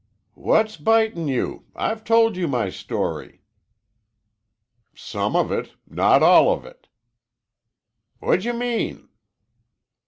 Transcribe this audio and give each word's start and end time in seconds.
"What's 0.33 0.77
bitin' 0.77 1.27
you? 1.27 1.65
I've 1.75 2.03
told 2.03 2.35
you 2.35 2.47
my 2.47 2.71
story." 2.71 3.43
"Some 4.95 5.35
of 5.35 5.51
it. 5.51 5.73
Not 5.87 6.23
all 6.23 6.51
of 6.51 6.65
it." 6.65 6.87
"Whadjamean?" 8.19 9.09